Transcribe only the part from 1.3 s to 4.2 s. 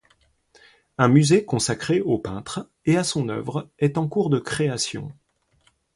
consacré au peintre et à son œuvre est en